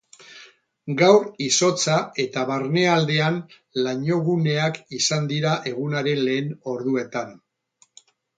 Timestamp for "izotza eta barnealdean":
1.47-3.37